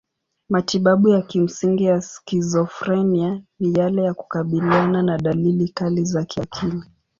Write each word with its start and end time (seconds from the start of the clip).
Matibabu 0.49 1.09
ya 1.09 1.21
kimsingi 1.21 1.83
ya 1.83 2.01
skizofrenia 2.01 3.41
ni 3.59 3.79
yale 3.79 4.03
ya 4.03 4.13
kukabiliana 4.13 5.01
na 5.03 5.17
dalili 5.17 5.67
kali 5.69 6.05
za 6.05 6.25
kiakili. 6.25 6.83